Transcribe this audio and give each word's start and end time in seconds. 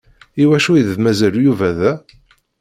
Iwacu 0.43 0.71
i 0.75 0.81
d-mazal 0.87 1.35
Yuba 1.45 1.69
da? 1.79 1.91